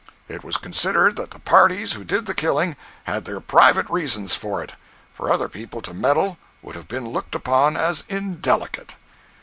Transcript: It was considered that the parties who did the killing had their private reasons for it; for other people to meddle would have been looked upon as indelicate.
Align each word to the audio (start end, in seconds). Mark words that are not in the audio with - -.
It 0.27 0.43
was 0.43 0.57
considered 0.57 1.15
that 1.17 1.29
the 1.29 1.37
parties 1.37 1.91
who 1.93 2.03
did 2.03 2.25
the 2.25 2.33
killing 2.33 2.75
had 3.03 3.23
their 3.25 3.39
private 3.39 3.87
reasons 3.87 4.33
for 4.33 4.63
it; 4.63 4.71
for 5.13 5.31
other 5.31 5.47
people 5.47 5.79
to 5.83 5.93
meddle 5.93 6.39
would 6.63 6.73
have 6.75 6.87
been 6.87 7.09
looked 7.09 7.35
upon 7.35 7.77
as 7.77 8.03
indelicate. 8.09 8.95